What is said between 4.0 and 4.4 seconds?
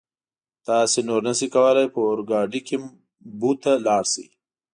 شئ.